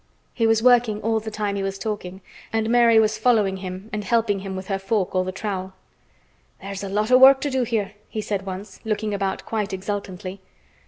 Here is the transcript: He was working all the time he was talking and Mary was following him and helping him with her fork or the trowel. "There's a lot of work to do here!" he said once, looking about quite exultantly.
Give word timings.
He 0.33 0.47
was 0.47 0.63
working 0.63 0.99
all 1.03 1.19
the 1.19 1.29
time 1.29 1.55
he 1.55 1.61
was 1.61 1.77
talking 1.77 2.21
and 2.51 2.71
Mary 2.71 2.99
was 2.99 3.19
following 3.19 3.57
him 3.57 3.87
and 3.93 4.03
helping 4.03 4.39
him 4.39 4.55
with 4.55 4.65
her 4.65 4.79
fork 4.79 5.13
or 5.13 5.23
the 5.23 5.31
trowel. 5.31 5.73
"There's 6.59 6.83
a 6.83 6.89
lot 6.89 7.11
of 7.11 7.21
work 7.21 7.39
to 7.41 7.51
do 7.51 7.61
here!" 7.61 7.91
he 8.09 8.19
said 8.19 8.43
once, 8.47 8.79
looking 8.83 9.13
about 9.13 9.45
quite 9.45 9.73
exultantly. 9.73 10.41